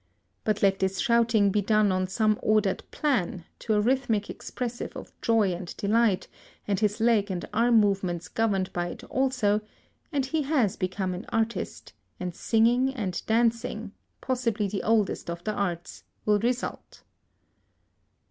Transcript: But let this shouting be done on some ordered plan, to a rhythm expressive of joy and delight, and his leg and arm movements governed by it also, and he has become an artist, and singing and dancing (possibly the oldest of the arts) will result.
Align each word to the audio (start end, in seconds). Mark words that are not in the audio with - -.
But 0.43 0.63
let 0.63 0.79
this 0.79 0.97
shouting 0.99 1.51
be 1.51 1.61
done 1.61 1.91
on 1.91 2.07
some 2.07 2.39
ordered 2.41 2.83
plan, 2.89 3.45
to 3.59 3.75
a 3.75 3.79
rhythm 3.81 4.15
expressive 4.15 4.97
of 4.97 5.13
joy 5.21 5.53
and 5.53 5.77
delight, 5.77 6.27
and 6.67 6.79
his 6.79 6.99
leg 6.99 7.29
and 7.29 7.47
arm 7.53 7.79
movements 7.79 8.27
governed 8.27 8.73
by 8.73 8.87
it 8.87 9.03
also, 9.03 9.61
and 10.11 10.25
he 10.25 10.41
has 10.41 10.75
become 10.75 11.13
an 11.13 11.27
artist, 11.29 11.93
and 12.19 12.33
singing 12.33 12.91
and 12.95 13.21
dancing 13.27 13.91
(possibly 14.21 14.67
the 14.67 14.81
oldest 14.81 15.29
of 15.29 15.43
the 15.43 15.53
arts) 15.53 16.03
will 16.25 16.39
result. 16.39 17.03